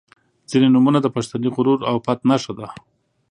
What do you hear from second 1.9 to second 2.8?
پت نښه ده.